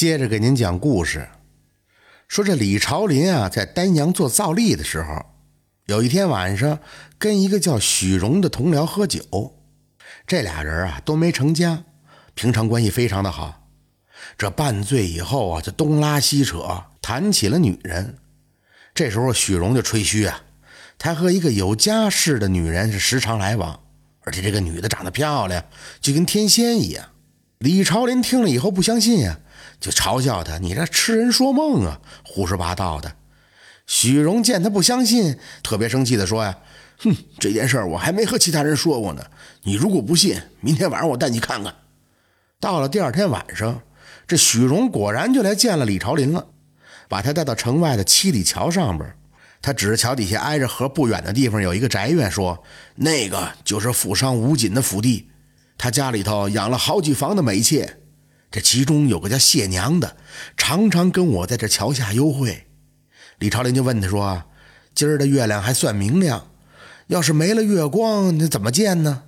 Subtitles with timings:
[0.00, 1.28] 接着给您讲故事，
[2.26, 5.26] 说这李朝林啊，在丹阳做皂隶的时候，
[5.84, 6.78] 有一天晚上
[7.18, 9.60] 跟一个叫许荣的同僚喝酒，
[10.26, 11.84] 这俩人啊都没成家，
[12.32, 13.68] 平常关系非常的好。
[14.38, 18.16] 这半醉以后啊，就东拉西扯，谈起了女人。
[18.94, 20.40] 这时候许荣就吹嘘啊，
[20.96, 23.78] 他和一个有家室的女人是时常来往，
[24.20, 25.62] 而且这个女的长得漂亮，
[26.00, 27.06] 就跟天仙一样。
[27.60, 29.38] 李朝林听了以后不相信呀。
[29.78, 33.16] 就嘲笑他：“你这痴人说梦啊，胡说八道的。”
[33.86, 36.58] 许荣见他不相信，特别生气地说：“呀，
[36.98, 39.22] 哼，这件事我还没和其他人说过呢。
[39.62, 41.74] 你如果不信，明天晚上我带你看看。”
[42.60, 43.82] 到了第二天晚上，
[44.26, 46.46] 这许荣果然就来见了李朝林了，
[47.08, 49.14] 把他带到城外的七里桥上边。
[49.62, 52.62] 他指着桥底下挨着河不远的地方有一个宅院，说
[52.96, 55.29] ：“那个就是府上吴锦的府邸，
[55.80, 57.96] 他家里头养了好几房的美妾。”
[58.52, 60.16] 这其中有个叫谢娘的，
[60.56, 62.66] 常常跟我在这桥下幽会。
[63.38, 64.42] 李朝林就问他说
[64.92, 66.50] ：“今儿的月亮还算明亮，
[67.06, 69.22] 要是没了月光，那怎么见呢？”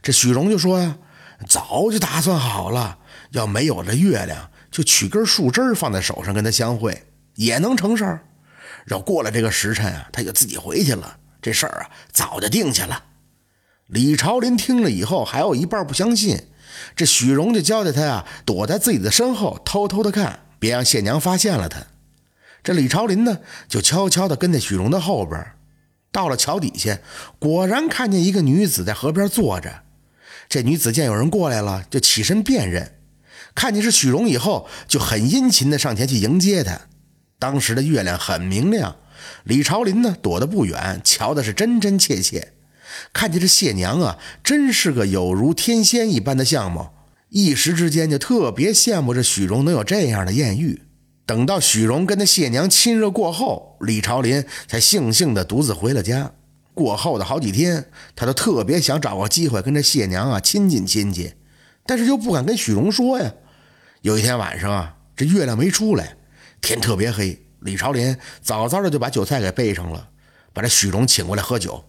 [0.00, 0.98] 这许荣就说：“呀，
[1.48, 2.98] 早就打算好了，
[3.32, 8.24] 要没有了月亮，就取根树枝放在手上跟他相会，也能成事儿。
[8.86, 11.18] 要过了这个时辰啊，他就自己回去了。
[11.42, 13.02] 这事儿啊，早就定下了。”
[13.88, 16.38] 李朝林听了以后，还有一半不相信。
[16.94, 21.86] 这许荣就交代他呀，躲在自己的身后，偷偷的看，别让谢娘发现了他。
[22.62, 25.52] 这李朝林呢，就悄悄的跟在许荣的后边，
[26.12, 26.98] 到了桥底下，
[27.38, 29.82] 果然看见一个女子在河边坐着。
[30.50, 32.92] 这女子见有人过来了，就起身辨认，
[33.54, 36.78] 看见是许荣以后，就很殷勤的上前去迎接他。
[37.38, 38.96] 当时的月亮很明亮，
[39.44, 42.52] 李朝林呢躲得不远，瞧的是真真切切。
[43.12, 46.94] 看见这谢娘啊，真是个有如天仙一般的相貌，
[47.30, 50.82] 一时之间就特别羡慕这许荣能有这样的艳遇。
[51.26, 56.32] 等到许荣跟那谢娘亲热过后，李朝林才悻悻地独自回了家。
[56.72, 61.34] 过后的好几天，他都特别想找个机会跟这谢娘啊亲近亲近，
[61.84, 63.34] 但是又不敢跟许荣说呀。
[64.02, 66.16] 有一天晚上啊，这月亮没出来，
[66.60, 70.08] 天特别黑，李朝林早早的就把酒菜给备上了，
[70.52, 71.84] 把这许荣请过来喝酒。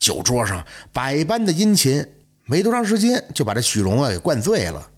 [0.00, 2.04] 酒桌上百般的殷勤，
[2.46, 4.90] 没多长时间就把这许荣啊给灌醉了。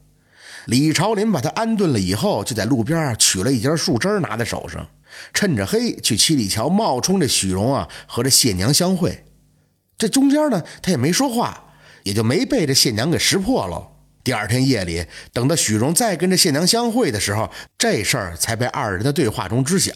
[0.67, 4.89] 李朝林把他安顿了以后，就在路边取了一截树枝拿在手上，
[5.35, 9.25] 趁着黑去七里桥冒充这许荣啊和这谢娘相会。
[9.99, 11.65] 这中间呢，他也没说话，
[12.05, 13.89] 也就没被这谢娘给识破了。
[14.23, 19.93] 第二天夜里，等到许荣再跟这谢娘相会的时候，这事儿才被二人的对话中知晓。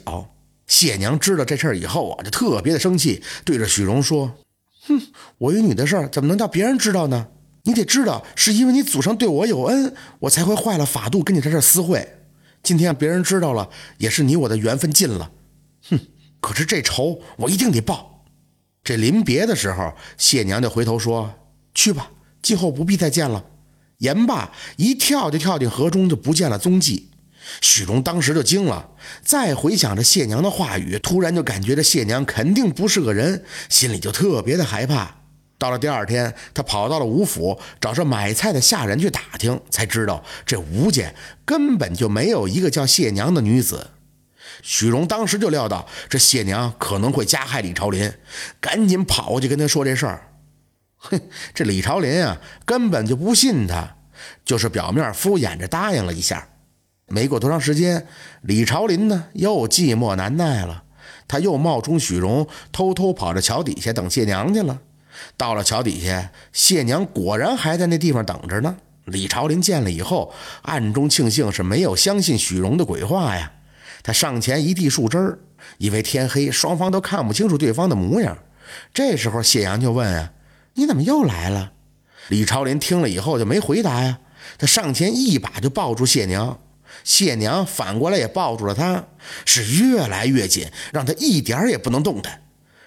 [0.66, 4.36] 谢娘知道这事儿以后啊，就特别的生气，对着许荣说。
[4.86, 5.02] 哼，
[5.38, 7.28] 我与你的事儿怎么能叫别人知道呢？
[7.64, 12.08] 你得知道，是因为你祖上对我有恩，我才会坏了法度跟你在这儿私会。
[12.62, 15.30] 今天别人知道了，也是你我的缘分尽了。
[15.90, 15.98] 哼，
[16.40, 18.24] 可是这仇我一定得报。
[18.84, 21.34] 这临别的时候，谢娘就回头说
[21.74, 22.10] ：“去吧，
[22.40, 23.44] 今后不必再见了。”
[23.98, 27.10] 言罢，一跳就跳进河中，就不见了踪迹。
[27.60, 28.90] 许荣当时就惊了，
[29.22, 35.16] 再回想着谢娘的话语，突然就感觉这谢娘肯定不是个人，心里就特别的害怕。
[35.58, 41.14] 到了第二天，他跑到了吴府，找这买菜的下人去打听，才知道这吴家
[41.44, 43.92] 根本就没有一个叫谢娘的女子。
[44.62, 48.12] 许荣当时就料到这谢娘可能会加害李朝林，
[48.60, 50.28] 赶紧跑过去跟他说这事儿。
[50.96, 51.20] 哼，
[51.54, 53.96] 这李朝林啊，根本就不信他，
[54.44, 56.48] 就是表面敷衍着答应了一下。
[57.08, 58.06] 没过多长时间，
[58.42, 60.82] 李朝林呢又寂寞难耐了，
[61.28, 64.80] 他又冒充许荣，偷偷跑到桥底下等谢娘去了。
[65.36, 68.76] 到了桥底下，谢娘果然还在那地方等着呢。
[69.04, 73.52] 李朝林见了以后，暗中庆幸是没有相信许荣的鬼话呀。
[74.02, 75.38] 他上前一递树枝儿
[75.78, 78.36] 因为天黑，双方都看不清楚对方的模样。
[78.92, 80.32] 这时候谢阳就问啊
[80.74, 81.72] ：“你怎么又来了？”
[82.28, 84.18] 李朝林听了以后就没回答呀，
[84.58, 86.58] 他上前一把就抱住谢娘。
[87.04, 89.04] 谢娘反过来也抱住了他，
[89.44, 92.42] 是越来越紧，让他一点也不能动弹。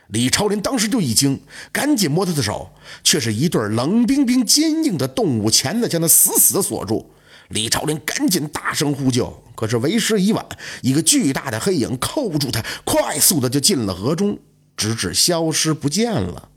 [0.07, 1.39] 李朝林当时就一惊，
[1.71, 2.71] 赶紧摸他的手，
[3.03, 7.12] 却是一对冷冰冰、坚硬的动物钳子将他死死的锁住。
[7.50, 10.45] 李朝林赶紧大声呼救，可是为时已晚，
[10.81, 14.39] 一个巨大的黑影扣住他，快速的就进了河中，
[14.75, 16.50] 直至消失不见了。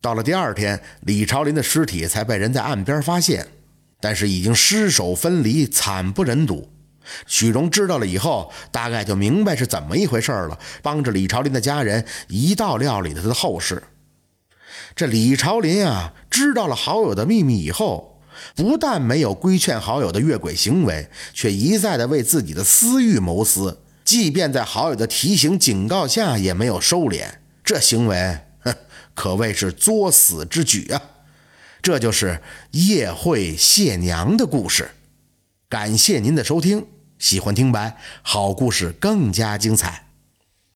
[0.00, 3.46] 到了第二天，李朝林的尸体才被人在岸边发现，
[4.00, 6.68] 但是已经尸首分离，惨不忍睹。
[7.26, 13.82] 许荣知道了以后，大概就明白是怎么一回事了，帮着李朝林的家人一道料理他的后事。
[14.94, 18.20] 这李朝林啊，知道了好友的秘密以后，
[18.54, 23.82] 不但没有规劝好友的越轨行为，却一再的为自己的私欲谋私。
[24.04, 27.26] 即便在好友的提醒警告下，也没有收敛。
[27.64, 28.74] 这行为，哼，
[29.14, 31.02] 可谓是作死之举啊！
[31.82, 34.90] 这就是叶慧谢娘的故事。
[35.68, 36.86] 感谢您的收听，
[37.18, 40.05] 喜欢听白好故事更加精彩。